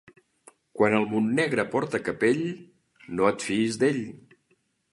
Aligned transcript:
Quan 0.79 0.95
el 0.99 1.05
Montnegre 1.11 1.65
porta 1.75 2.01
capell, 2.07 2.41
no 3.19 3.29
et 3.33 3.47
fiïs 3.51 3.79
d'ell. 3.85 4.05